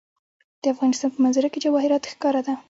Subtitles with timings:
[0.61, 2.53] د افغانستان په منظره کې جواهرات ښکاره ده.